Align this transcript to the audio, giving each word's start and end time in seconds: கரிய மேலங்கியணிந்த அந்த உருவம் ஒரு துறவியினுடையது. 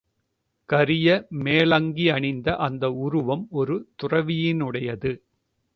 கரிய 0.69 1.07
மேலங்கியணிந்த 1.43 2.55
அந்த 2.57 2.91
உருவம் 2.91 3.47
ஒரு 3.51 3.77
துறவியினுடையது. 4.03 5.13